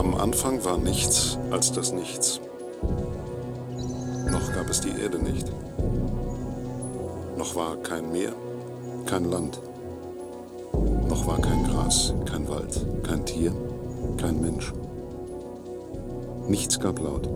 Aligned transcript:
Am 0.00 0.14
Anfang 0.14 0.64
war 0.64 0.78
nichts 0.78 1.36
als 1.50 1.72
das 1.72 1.92
Nichts. 1.92 2.40
Noch 4.30 4.50
gab 4.54 4.70
es 4.70 4.80
die 4.80 4.98
Erde 4.98 5.18
nicht. 5.18 5.52
Noch 7.36 7.54
war 7.54 7.76
kein 7.76 8.10
Meer, 8.10 8.32
kein 9.04 9.30
Land. 9.30 9.60
Noch 11.06 11.26
war 11.26 11.38
kein 11.42 11.64
Gras, 11.64 12.14
kein 12.24 12.48
Wald, 12.48 12.86
kein 13.02 13.26
Tier, 13.26 13.52
kein 14.16 14.40
Mensch. 14.40 14.72
Nichts 16.48 16.80
gab 16.80 16.98
Laut. 16.98 17.28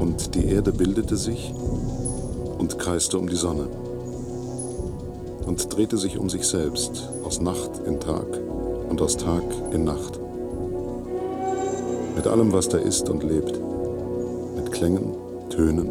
Und 0.00 0.34
die 0.34 0.46
Erde 0.46 0.72
bildete 0.72 1.16
sich 1.16 1.54
und 2.58 2.76
kreiste 2.76 3.20
um 3.20 3.28
die 3.28 3.36
Sonne 3.36 3.68
und 5.46 5.72
drehte 5.72 5.96
sich 5.96 6.18
um 6.18 6.28
sich 6.28 6.44
selbst 6.44 7.08
aus 7.22 7.40
Nacht 7.40 7.78
in 7.86 8.00
Tag 8.00 8.26
und 8.92 9.00
aus 9.00 9.16
Tag 9.16 9.42
in 9.72 9.84
Nacht. 9.84 10.20
Mit 12.14 12.26
allem, 12.26 12.52
was 12.52 12.68
da 12.68 12.76
ist 12.76 13.08
und 13.08 13.22
lebt. 13.22 13.58
Mit 14.54 14.70
Klängen, 14.70 15.14
Tönen 15.48 15.88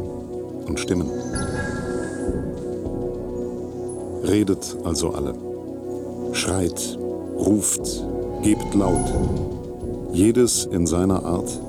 und 0.67 0.79
Stimmen. 0.79 1.09
Redet 4.23 4.77
also 4.83 5.09
alle. 5.09 5.33
Schreit, 6.33 6.99
ruft, 7.39 8.05
gebt 8.43 8.75
laut. 8.75 9.11
Jedes 10.13 10.65
in 10.65 10.85
seiner 10.85 11.25
Art 11.25 11.59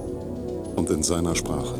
und 0.76 0.90
in 0.90 1.02
seiner 1.02 1.34
Sprache. 1.34 1.76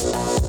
Thank 0.00 0.39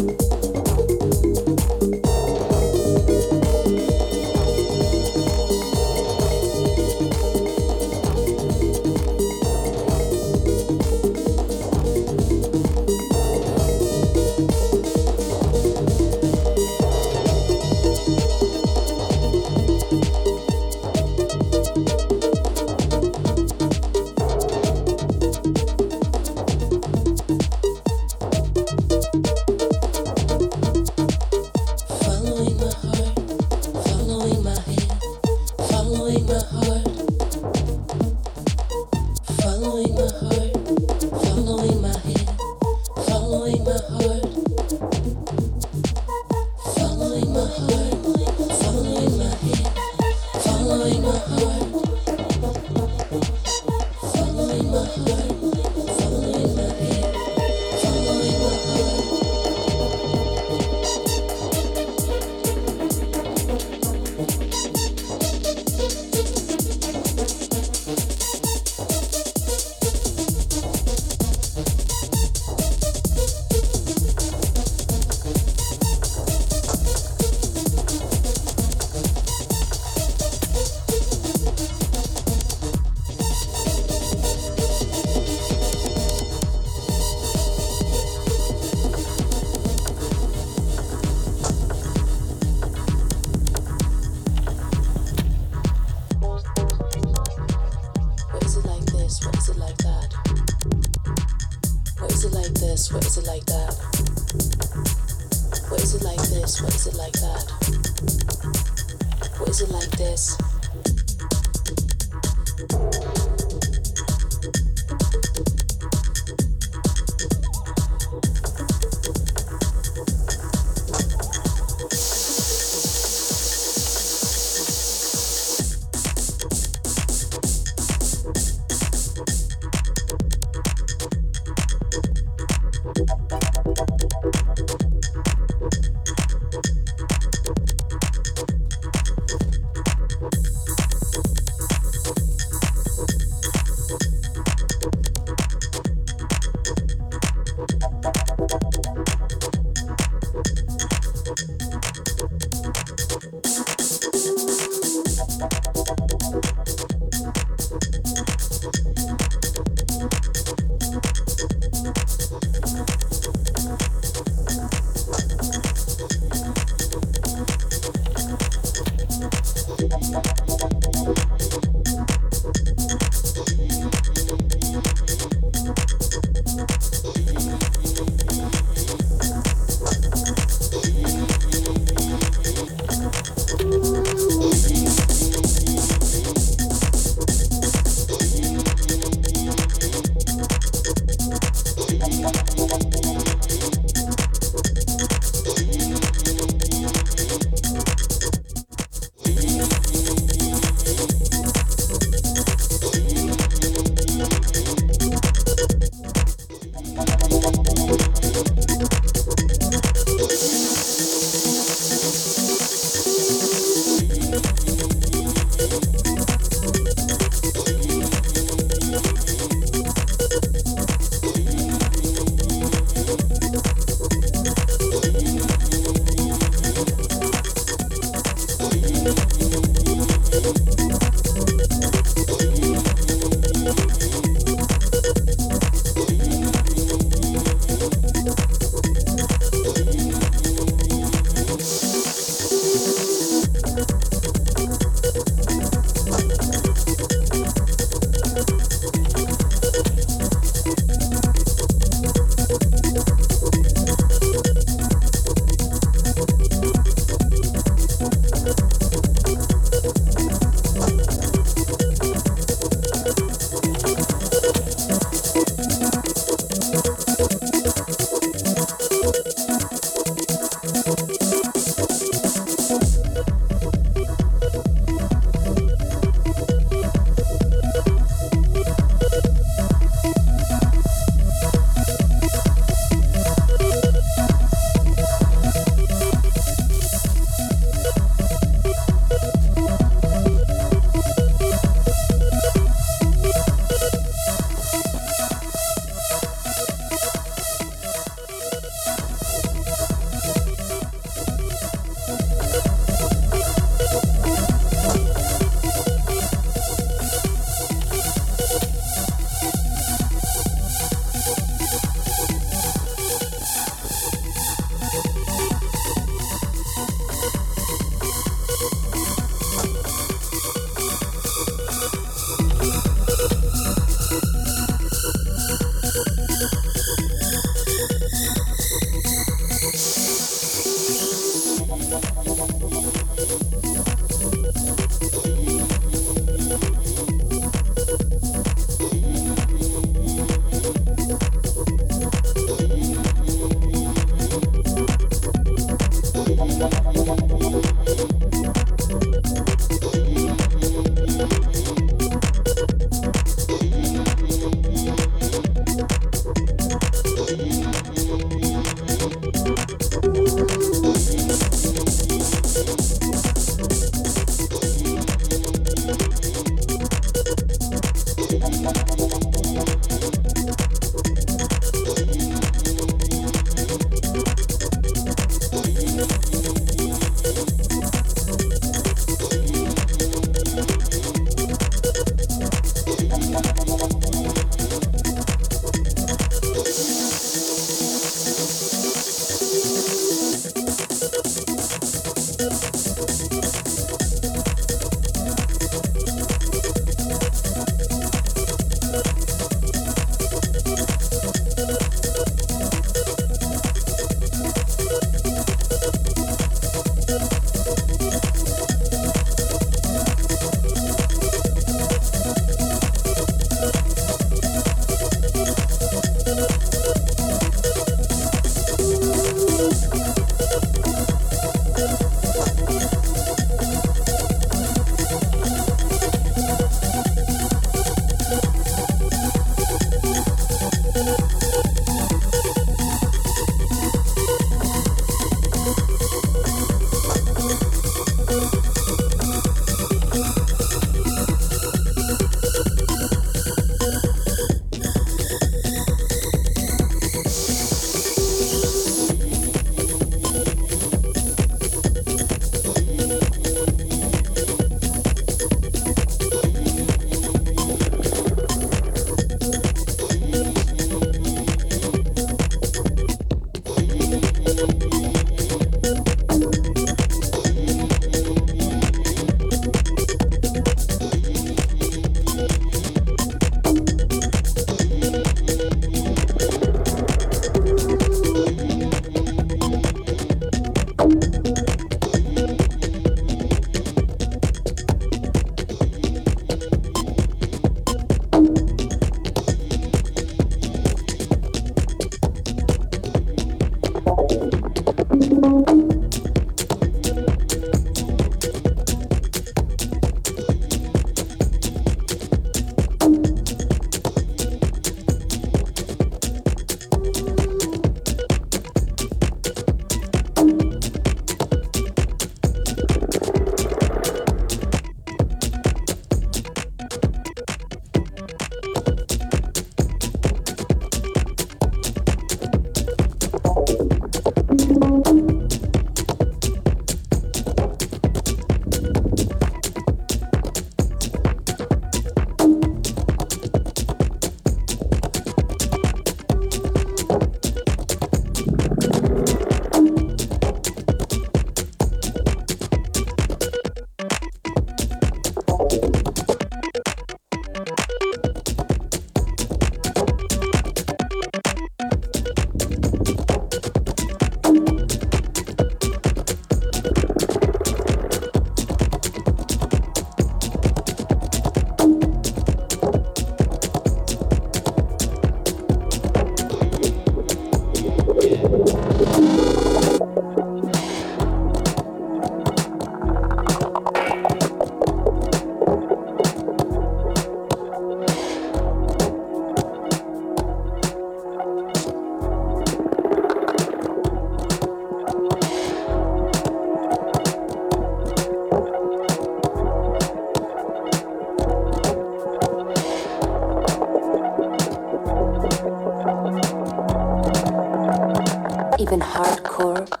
for 599.61 600.00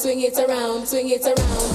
Swing 0.00 0.22
it 0.22 0.38
around, 0.38 0.88
swing 0.88 1.10
it 1.10 1.26
around, 1.26 1.69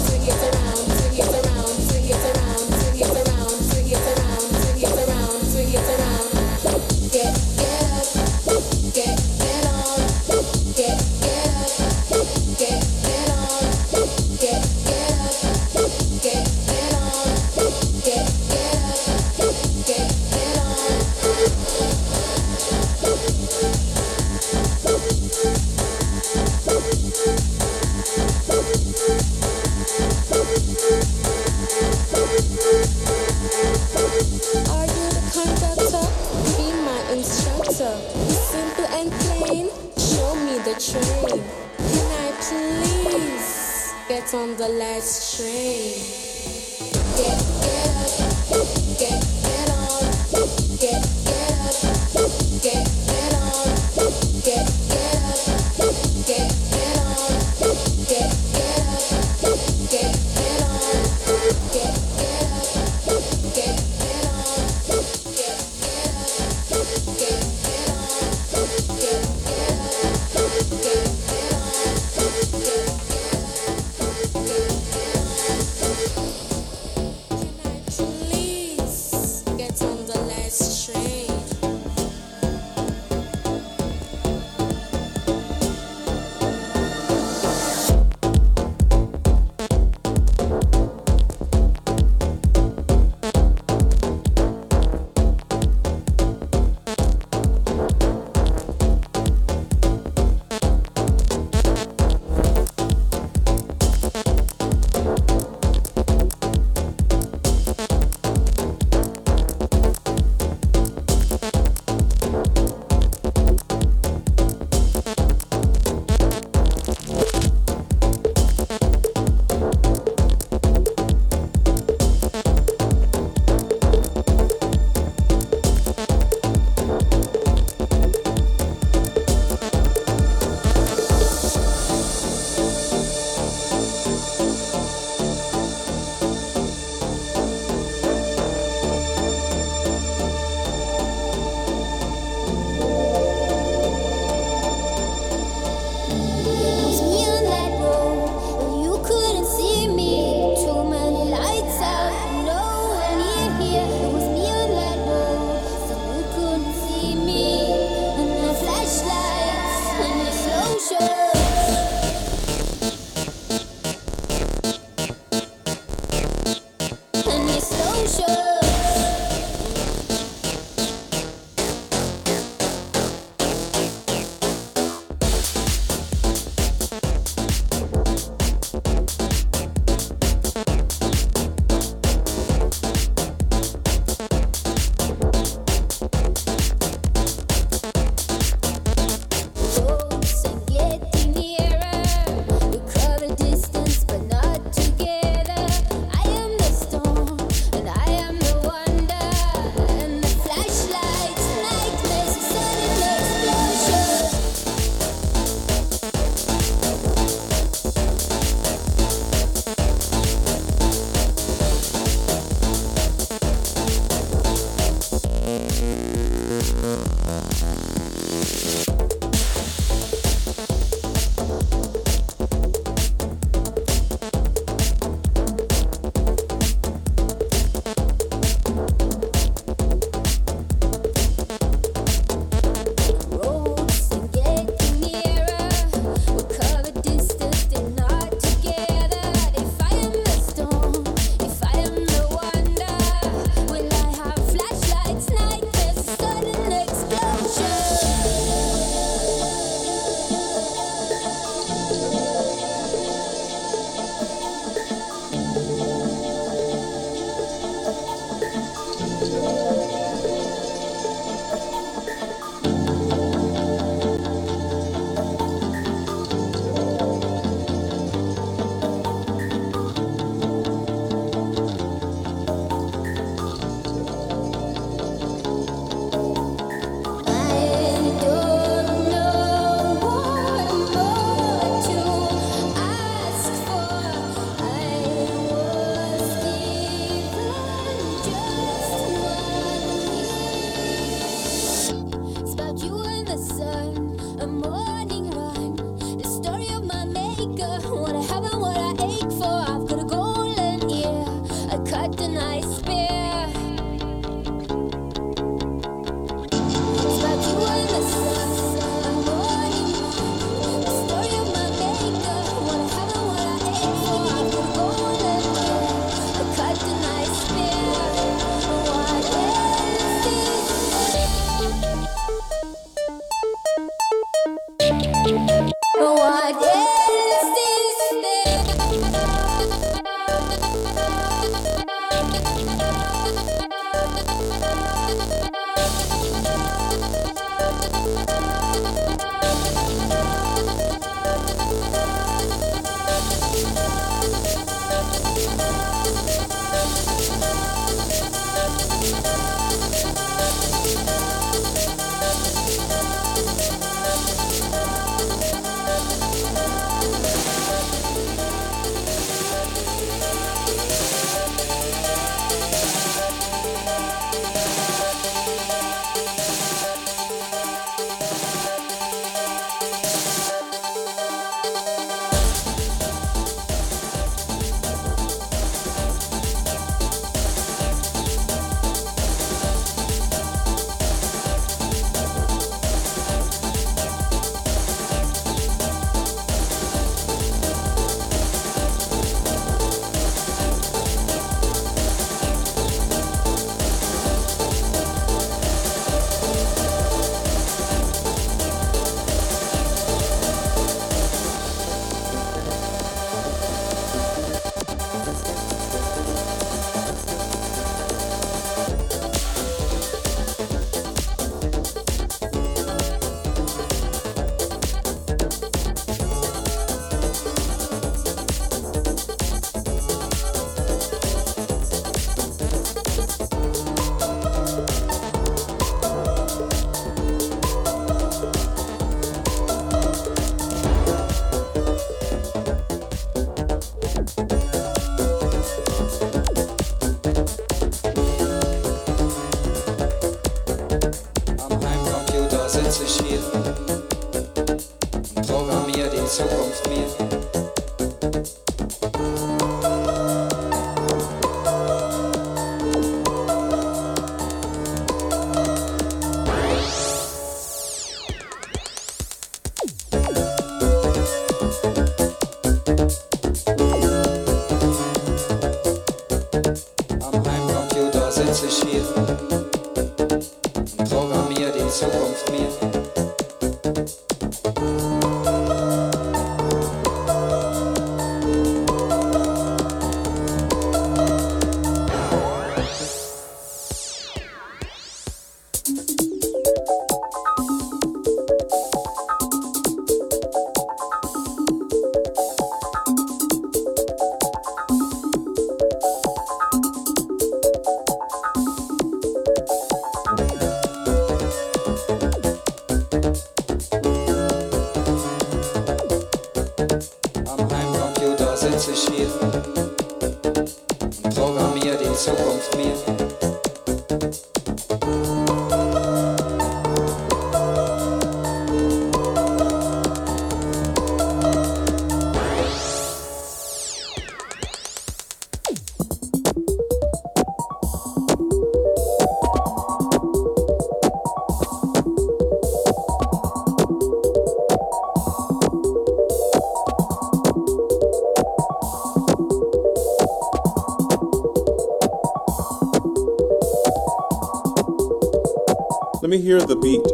me 546.36 546.42
hear 546.42 546.60
the 546.60 546.76
beat. 546.76 547.06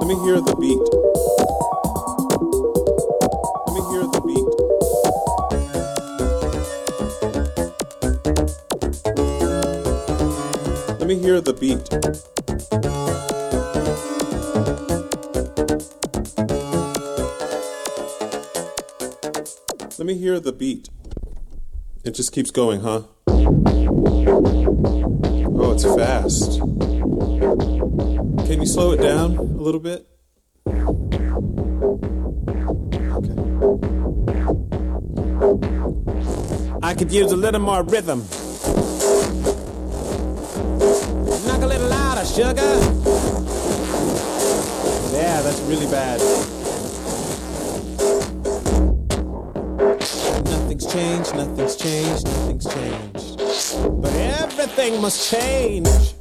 Let 0.00 0.08
me 0.08 0.14
hear 0.24 0.40
the 0.40 0.56
beat. 0.56 0.88
Let 3.66 3.74
me 3.74 3.82
hear 3.90 4.04
the 4.08 4.20
beat. 4.24 4.48
Let 10.98 11.06
me 11.06 11.16
hear 11.18 11.40
the 11.42 11.52
beat. 11.52 11.90
Let 19.98 20.06
me 20.06 20.14
hear 20.14 20.40
the 20.40 20.52
beat. 20.52 20.88
It 22.02 22.12
just 22.12 22.32
keeps 22.32 22.50
going, 22.50 22.80
huh? 22.80 23.02
It's 25.76 25.84
fast. 25.94 26.58
Can 28.46 28.60
you 28.60 28.66
slow 28.66 28.92
it 28.92 29.02
down 29.02 29.36
a 29.36 29.42
little 29.42 29.80
bit? 29.80 30.06
Okay. 30.66 30.86
I 36.82 36.94
could 36.94 37.12
use 37.12 37.30
a 37.32 37.36
little 37.36 37.60
more 37.60 37.82
rhythm. 37.82 38.20
Knock 41.46 41.60
a 41.60 41.66
little 41.66 41.88
louder, 41.88 42.24
sugar. 42.24 42.80
Yeah, 45.12 45.42
that's 45.42 45.60
really 45.68 45.86
bad. 45.90 46.20
Nothing's 50.46 50.86
changed, 50.90 51.34
nothing's 51.34 51.55
everything 54.86 55.02
must 55.02 55.30
change. 55.30 56.15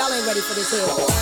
Y'all 0.00 0.10
ain't 0.14 0.26
ready 0.26 0.40
for 0.40 0.54
this 0.54 0.70
hit. 0.70 1.19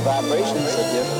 The 0.00 0.06
vibrations 0.06 0.74
are 0.76 0.92
different. 0.94 1.19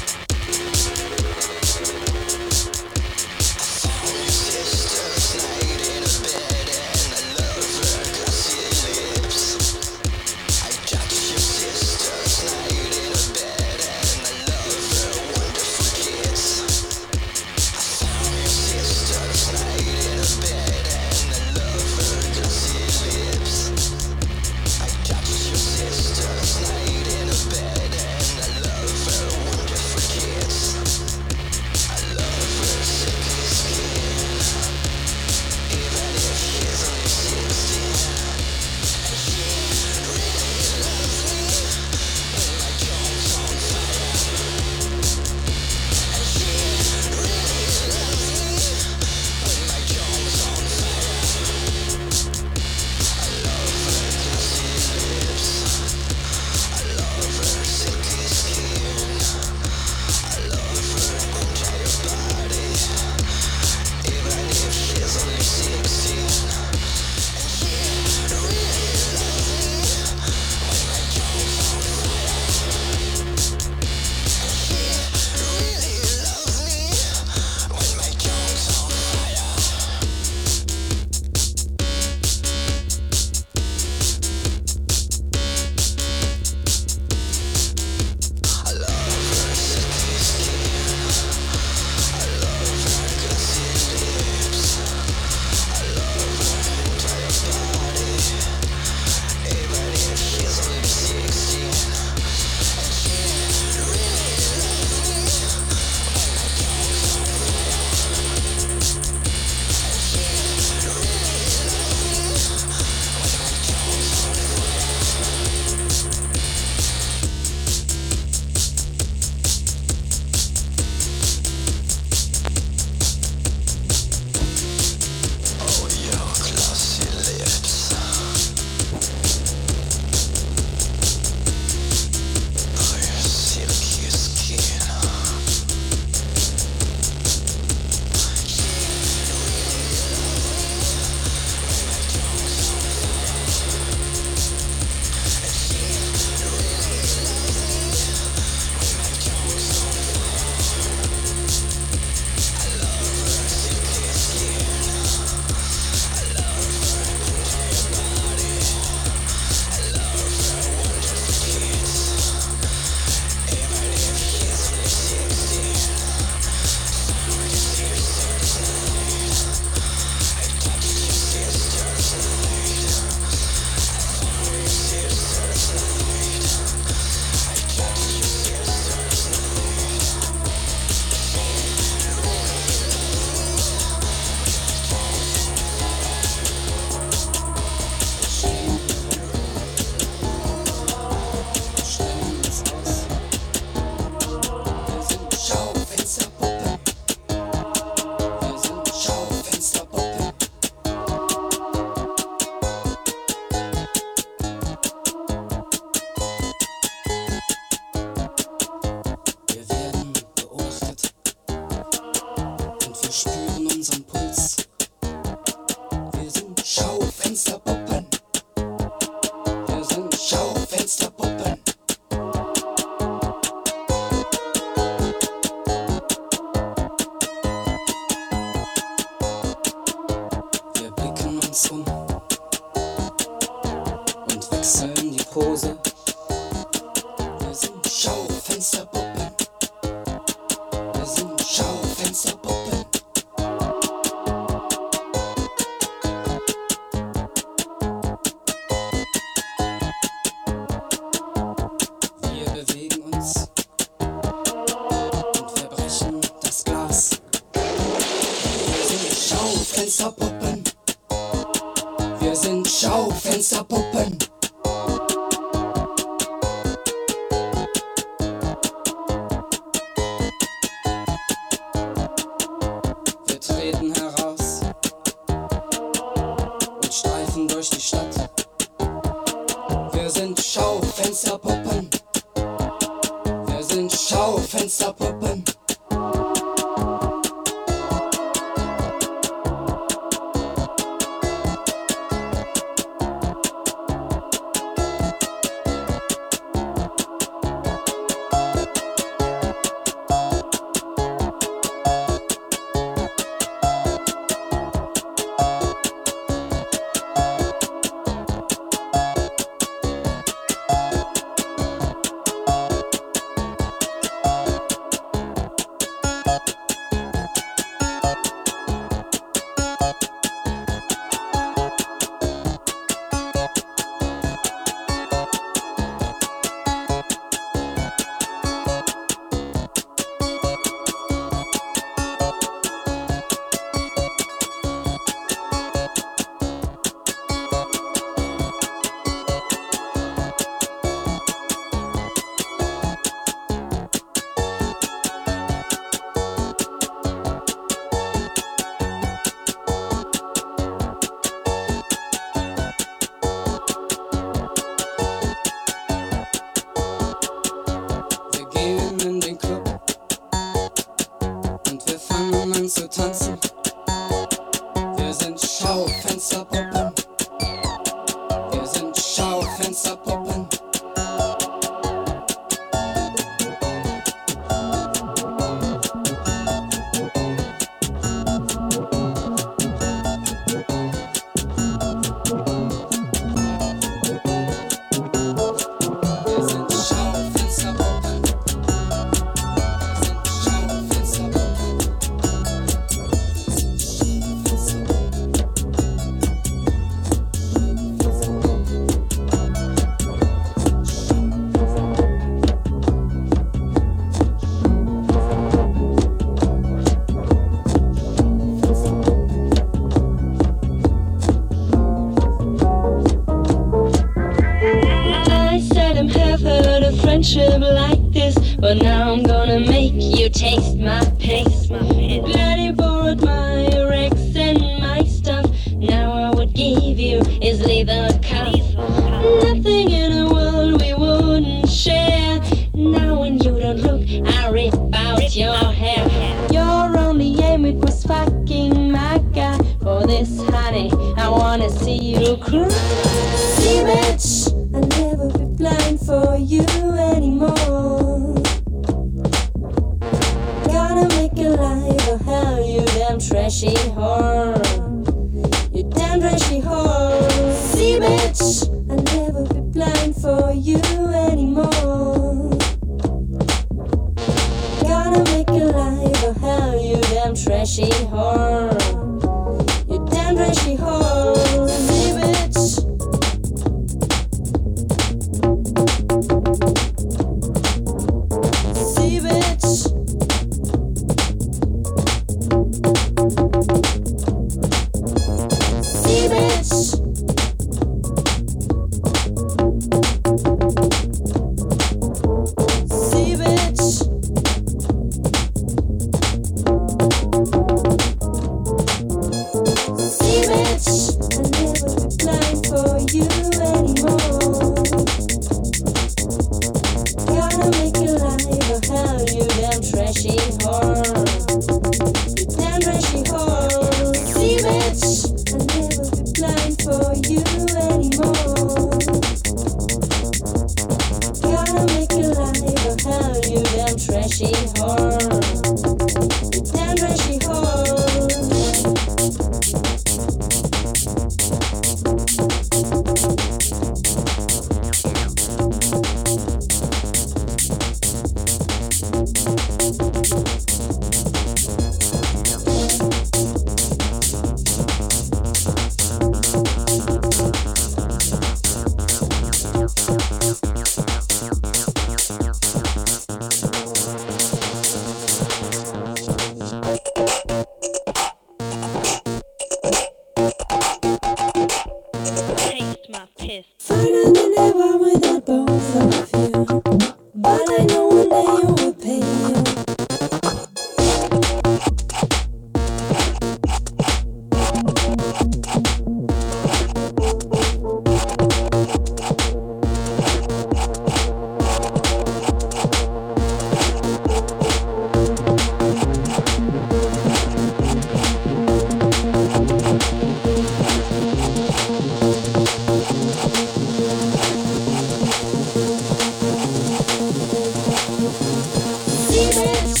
baby. 599.49 600.00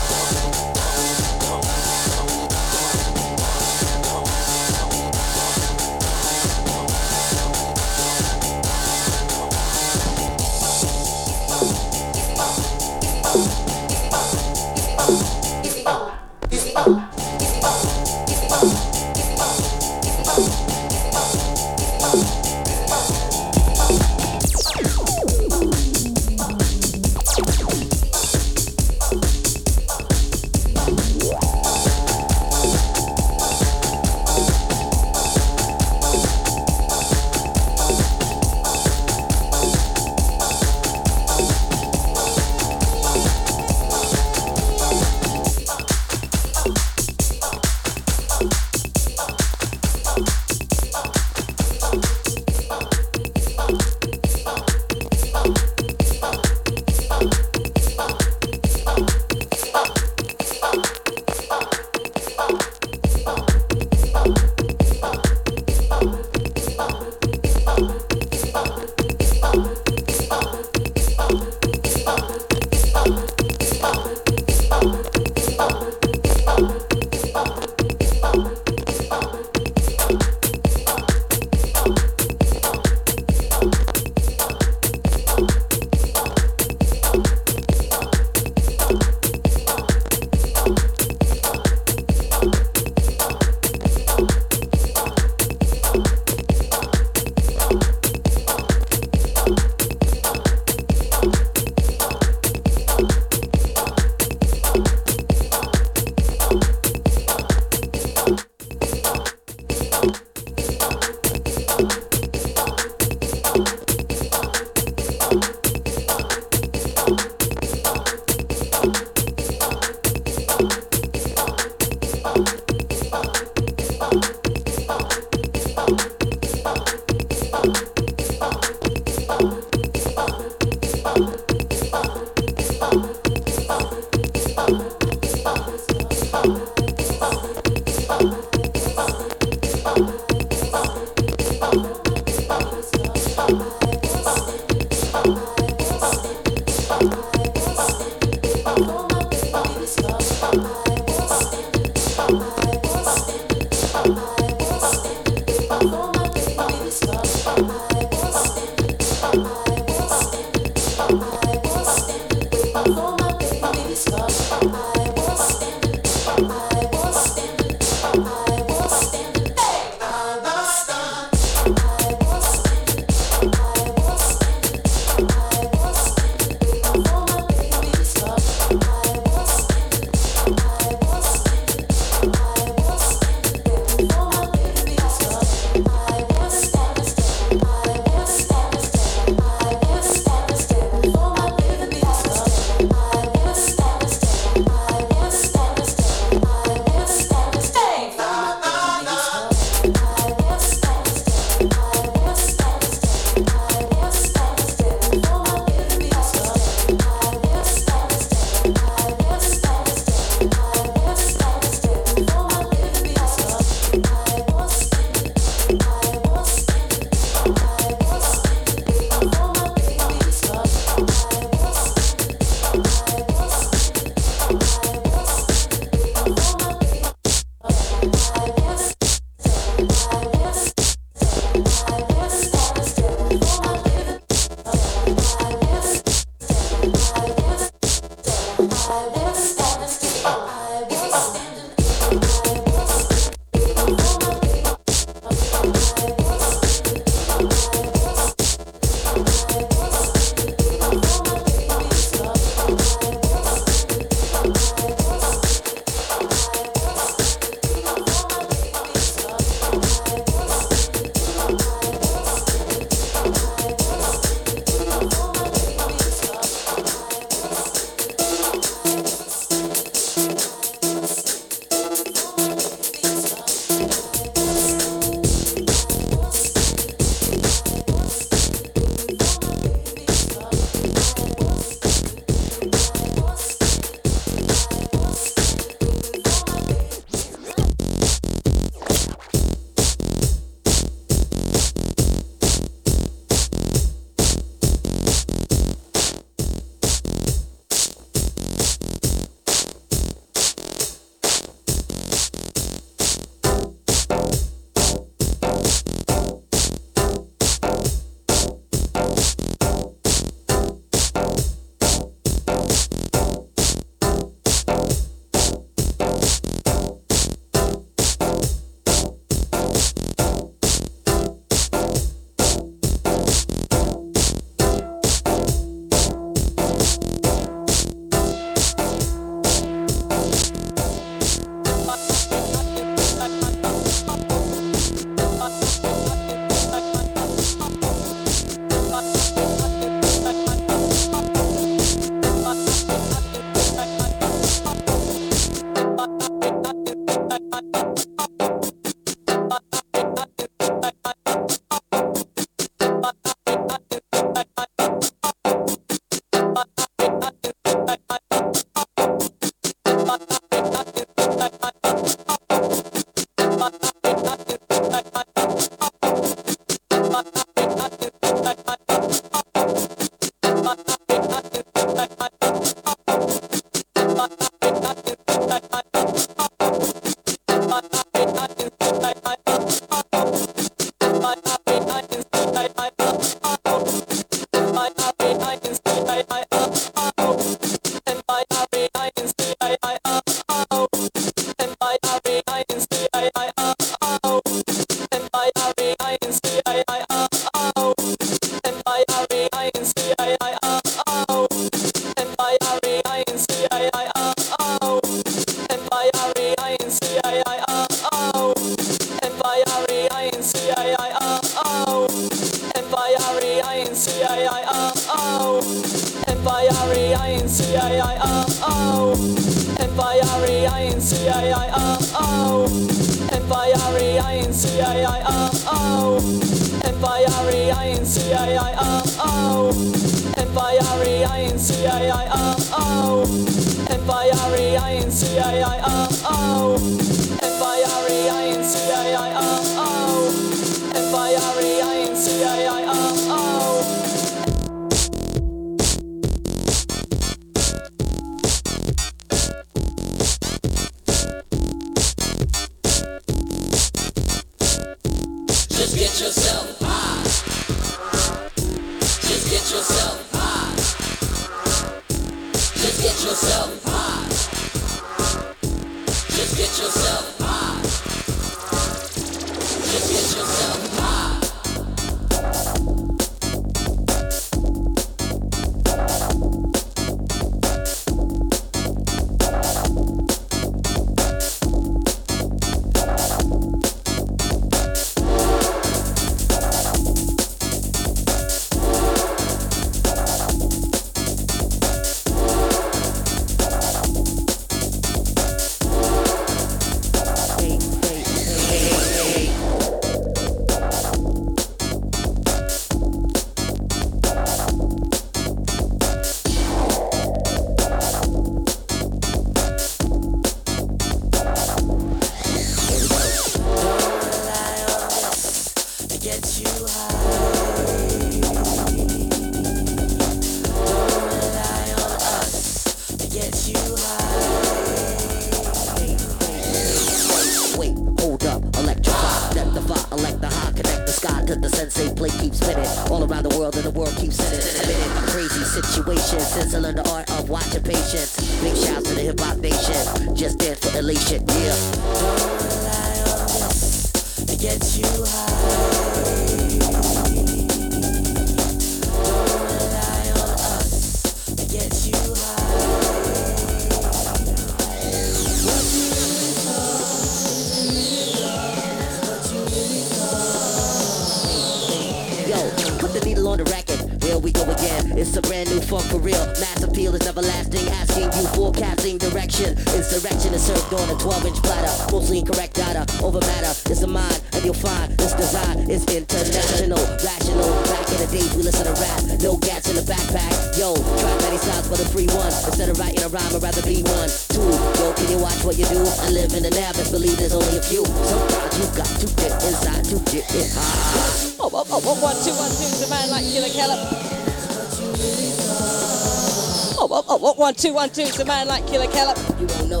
Oh, 597.36 597.38
oh, 597.42 597.48
oh, 597.48 597.54
oh, 597.54 597.60
one, 597.60 597.74
two, 597.74 597.92
one, 597.92 598.08
two, 598.08 598.24
the 598.24 598.44
man 598.46 598.66
like 598.66 598.86
Killa 598.86 599.06
Kela. 599.08 599.36
You 599.60 599.66
don't 599.66 599.90
know. 599.90 600.00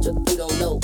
You 0.00 0.36
don't 0.38 0.58
know. 0.58 0.80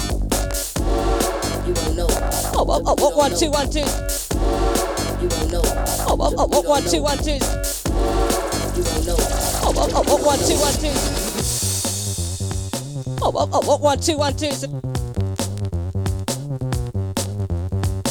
You 1.66 1.72
don't 1.72 1.96
know. 1.96 2.06
Oh, 2.52 2.66
oh, 2.68 2.82
oh, 2.84 2.94
oh, 2.98 3.16
one, 3.16 3.34
two, 3.34 3.50
one, 3.50 3.70
two. 3.70 3.78
You 3.80 5.28
don't 5.30 5.50
know. 5.50 5.62
Oh, 6.04 6.16
oh, 6.20 6.34
oh, 6.36 6.48
oh, 6.52 6.60
one, 6.68 6.82
two, 6.84 7.00
one, 7.02 7.16
two. 7.16 7.32
You 7.32 7.40
don't 8.84 9.06
know. 9.06 9.16
Oh, 9.64 9.72
oh, 9.74 9.88
oh, 9.94 10.04
oh, 10.08 10.26
one, 10.26 10.38
two, 10.40 10.58
one, 10.60 10.74
two. 10.76 10.92
Oh, 13.22 13.32
oh, 13.34 13.48
oh, 13.50 13.62
oh, 13.64 13.78
one, 13.78 13.98
two, 13.98 14.18
one, 14.18 14.36
two. 14.36 14.50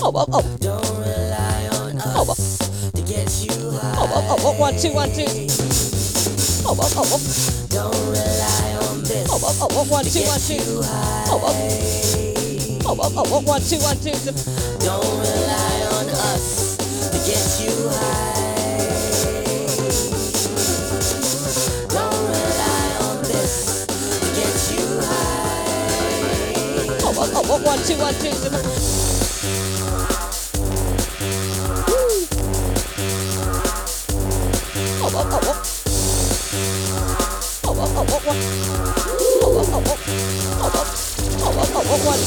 Oh, 0.01 0.11
oh, 0.15 0.25
oh. 0.33 0.57
Don't 0.59 0.97
rely 0.97 1.67
on 1.73 2.01
Oh, 2.01 2.25
oh. 2.27 2.31
us 2.31 2.57
to 2.91 3.01
get 3.03 3.29
you 3.45 3.51
oh, 3.53 3.69
oh, 3.69 3.77
high. 3.77 3.95
oh, 3.99 4.09
oh, 4.09 4.25
oh, 4.29 4.55
oh, 4.55 4.59
one, 4.59 4.75
two, 4.79 4.93
one, 4.93 5.11
two. 5.11 5.25
Oh, 6.69 6.75
oh, 6.81 6.91
oh, 6.97 7.03
oh. 7.13 7.26
Don't 7.77 7.93
rely 7.93 8.73
on 8.89 9.03
this 9.03 9.29
Oh, 9.29 9.37
oh, 9.61 9.67
oh, 9.69 9.83
one, 9.85 10.03
two, 10.03 10.21
you 10.21 10.81
high. 10.81 11.25
Oh, 11.29 11.39
oh, 11.45 11.53
oh, 12.87 13.11
oh, 13.15 13.23
oh, 13.27 13.41
one, 13.41 13.61
two, 13.61 13.77
one, 13.77 13.95
two. 13.97 14.17
Don't 14.81 15.05
rely 15.05 15.85
on 15.93 16.09
us 16.09 16.75
to 17.11 17.17
get 17.21 17.61
you 17.61 17.69
high. 17.93 18.33
Don't 21.87 22.17
rely 22.33 22.97
on 23.05 23.21
this 23.25 23.85
to 23.85 24.27
get 24.33 24.57
you 24.73 24.85
high. 25.05 25.77
Oh, 27.03 27.13
oh, 27.13 27.45
oh, 27.45 27.61
one, 27.61 27.79
two, 27.85 27.97
one, 27.99 28.15
two. 28.15 28.96
Oh, 41.99 42.05
one. 42.05 42.19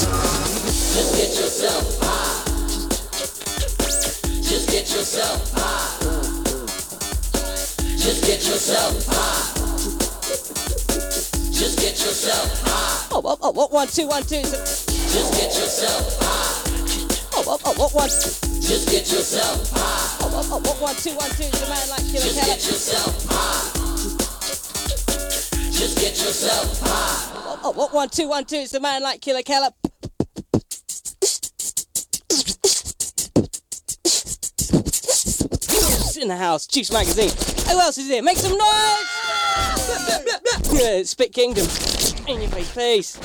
Just 0.66 1.14
get 1.16 1.30
yourself 1.38 1.98
high. 2.00 2.42
Just 4.42 4.68
get 4.68 4.90
yourself 4.90 5.52
high. 5.54 5.90
Just 7.96 8.24
get 8.26 8.46
yourself 8.46 9.06
high. 9.06 9.52
Just 11.52 11.78
get 11.78 12.00
yourself 12.00 12.62
high. 12.64 13.06
Oh, 13.12 13.22
oh, 13.24 13.38
oh, 13.42 13.68
one, 13.68 13.86
two, 13.88 14.08
one, 14.08 14.22
two. 14.24 14.42
Just 14.42 15.32
get 15.34 15.54
yourself 15.54 16.18
high. 16.20 16.62
Oh, 17.34 17.44
oh, 17.46 17.58
oh, 17.64 17.74
oh, 17.78 17.88
one. 17.94 18.08
Just 18.08 18.88
get 18.90 19.10
yourself 19.12 19.70
high. 19.72 20.16
Oh, 20.22 20.48
oh, 20.50 20.62
oh, 20.64 20.82
one, 20.82 20.96
two, 20.96 21.14
one, 21.14 21.30
two. 21.30 21.44
The 21.44 21.66
man 21.68 21.88
like 21.90 22.04
Killa 22.06 22.24
Just 22.24 22.46
get 22.46 22.64
yourself 22.66 23.24
high. 23.28 23.70
Just 25.70 25.98
get 25.98 26.18
yourself 26.18 26.80
high. 26.82 27.29
Oh, 27.72 27.74
oh, 27.76 27.94
one, 27.94 28.08
two, 28.08 28.28
one, 28.28 28.44
two. 28.44 28.56
It's 28.56 28.72
the 28.72 28.80
man 28.80 29.00
like 29.00 29.20
Killa 29.20 29.44
Kela. 29.44 29.70
in 36.20 36.28
the 36.28 36.36
house, 36.36 36.66
Juice 36.66 36.92
Magazine. 36.92 37.30
Who 37.72 37.78
else 37.80 37.96
is 37.96 38.08
here? 38.08 38.22
Make 38.24 38.38
some 38.38 38.58
noise! 38.58 39.06
Spit 41.08 41.32
Kingdom. 41.32 41.64
In 42.26 42.42
your 42.42 42.50
face, 42.50 42.72
please. 42.72 43.16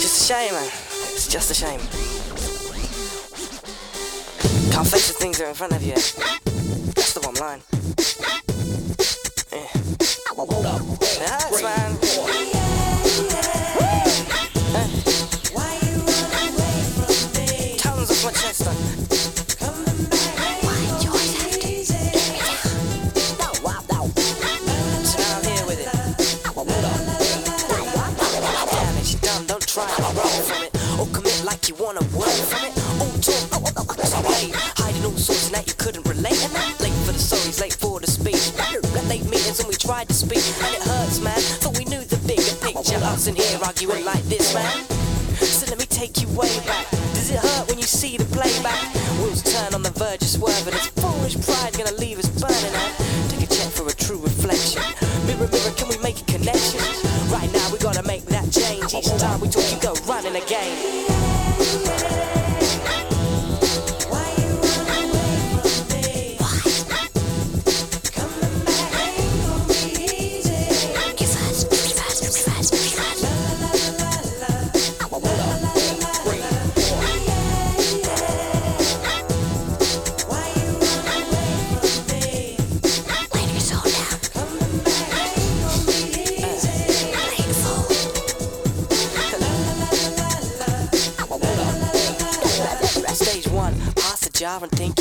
Just 0.00 0.30
a 0.30 0.34
shame, 0.34 0.52
man. 0.52 0.66
It's 0.66 1.28
just 1.28 1.52
a 1.52 1.54
shame. 1.54 1.80
Can't 4.72 4.88
face 4.88 5.06
the 5.06 5.14
things 5.14 5.38
that 5.38 5.44
are 5.44 5.50
in 5.50 5.54
front 5.54 5.72
of 5.72 5.82
you. 5.84 5.94
That's 5.94 7.14
the 7.14 7.20
bottom 7.20 7.40
line. 7.40 8.47
You 31.68 31.74
wanna 31.74 32.00
work 32.16 32.32
from 32.48 32.64
it. 32.64 32.72
Oh, 32.96 33.12
talk, 33.20 33.60
oh, 33.60 33.72
oh, 33.76 33.84
oh, 33.84 34.04
so 34.04 34.20
late. 34.24 34.54
Hiding 34.80 35.04
all 35.04 35.16
sorts 35.20 35.46
and 35.46 35.54
that 35.54 35.66
you 35.66 35.74
couldn't 35.74 36.06
relate. 36.08 36.40
And 36.40 36.56
I'm 36.56 36.72
late 36.80 36.96
for 37.04 37.12
the 37.12 37.18
stories, 37.18 37.60
late 37.60 37.74
for 37.74 38.00
the 38.00 38.06
speech. 38.06 38.56
Late 39.08 39.24
meetings 39.28 39.60
and 39.60 39.68
we 39.68 39.74
tried 39.74 40.08
to 40.08 40.14
speak. 40.14 40.40
And 40.64 40.74
it 40.76 40.82
hurts, 40.82 41.20
man. 41.20 41.36
But 41.60 41.76
we 41.76 41.84
knew 41.84 42.00
the 42.00 42.16
bigger 42.24 42.56
picture. 42.64 42.96
Us 43.04 43.26
in 43.26 43.36
here 43.36 43.58
arguing 43.60 44.04
like 44.04 44.22
this, 44.32 44.54
man. 44.54 44.84
So 45.44 45.68
let 45.68 45.78
me 45.78 45.84
take 45.84 46.22
you 46.22 46.28
way 46.32 46.48
back. 46.64 46.88
Does 47.12 47.30
it 47.32 47.40
hurt 47.40 47.68
when 47.68 47.76
you 47.76 47.88
see 47.88 48.16
the 48.16 48.24
playback? 48.32 48.80
Wheels 49.20 49.42
turn 49.42 49.74
on 49.74 49.82
the 49.82 49.92
verge 49.92 50.22
of 50.22 50.28
swerving. 50.28 50.72
It's 50.72 50.88
foolish 50.96 51.36
pride 51.44 51.76
gonna 51.76 51.96
leave 52.00 52.18
us 52.18 52.28
burning 52.32 52.74
out. 52.80 52.96
Take 53.28 53.44
a 53.44 53.48
check 53.52 53.68
for 53.68 53.84
a 53.88 53.92
true 53.92 54.20
reflection. 54.24 54.80
Mirror, 55.26 55.52
mirror, 55.52 55.72
can 55.76 55.88
we 55.88 55.98
make 56.00 56.20
a 56.20 56.24
connection? 56.24 56.80
Right 57.28 57.50
now 57.52 57.66
we 57.72 57.78
gotta 57.78 58.04
make 58.08 58.24
that 58.32 58.48
change. 58.52 58.94
Each 58.94 59.12
time 59.20 59.40
we 59.40 59.48
talk, 59.48 59.68
you 59.68 59.80
go 59.84 59.92
running 60.08 60.36
again. 60.36 60.97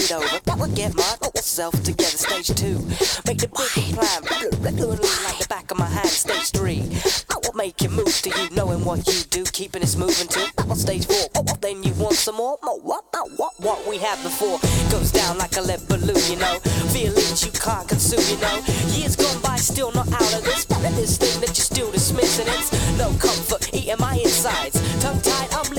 Jar 0.08 0.22
and 0.22 0.30
think 0.30 0.48
it 0.48 0.54
over. 0.54 0.68
Get 0.68 0.96
myself 0.96 1.74
together. 1.84 2.18
Stage 2.18 2.56
two, 2.56 2.80
make 3.28 3.40
the 3.40 3.50
big 3.52 3.94
plan. 3.94 4.24
Like 4.24 5.40
the 5.40 5.48
back 5.50 5.72
of 5.72 5.78
my 5.78 5.86
hand. 5.86 6.10
Stage 6.10 6.52
three, 6.52 6.84
I 7.30 7.36
will 7.44 7.54
make 7.54 7.82
you 7.82 7.90
move 7.90 8.14
to 8.24 8.30
you 8.30 8.50
knowing 8.56 8.86
what 8.86 9.06
you 9.08 9.24
do, 9.30 9.44
keeping 9.46 9.84
us 9.84 9.96
moving 9.96 10.28
to. 10.28 10.76
Stage 10.76 11.06
four, 11.06 11.28
oh, 11.36 11.44
then 11.62 11.84
you 11.84 11.94
want 11.94 12.16
some 12.16 12.36
more. 12.36 12.58
What, 12.62 12.84
what, 12.84 13.04
what, 13.38 13.54
what 13.60 13.88
we 13.88 13.98
had 13.98 14.22
before 14.24 14.60
goes 14.92 15.12
down 15.12 15.38
like 15.38 15.58
a 15.58 15.62
lead 15.62 15.82
balloon, 15.88 16.22
you 16.30 16.38
know. 16.38 16.60
Feelings 16.94 17.46
you 17.46 17.52
can't 17.52 17.88
consume, 17.88 18.24
you 18.30 18.42
know. 18.42 18.62
Years 18.96 19.16
gone 19.16 19.42
by, 19.42 19.58
still 19.58 19.92
not 19.92 20.08
out 20.12 20.34
of 20.34 20.44
this. 20.44 20.66
This 20.98 21.18
thing 21.18 21.42
that 21.42 21.50
you're 21.50 21.66
still 21.68 21.92
dismissing. 21.92 22.48
It's 22.48 22.72
no 22.98 23.10
comfort 23.20 23.70
eating 23.74 23.98
my 24.00 24.16
insides. 24.16 24.80
Tongue 25.02 25.22
tied, 25.22 25.54
I'm 25.54 25.72